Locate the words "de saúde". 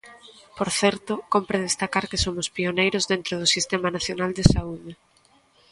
4.37-4.91